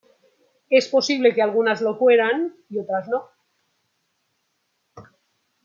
Es 0.71 0.87
posible 0.87 1.31
que 1.35 1.43
algunas 1.43 1.79
lo 1.79 1.95
fueran 1.95 2.55
y 2.71 2.79
otras 2.79 3.07
no. 3.07 3.29